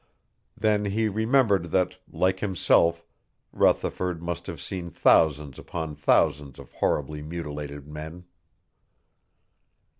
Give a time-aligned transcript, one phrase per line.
[0.57, 3.05] Then he remembered that, like himself,
[3.51, 8.23] Rutherford must have seen thousands upon thousands of horribly mutilated men.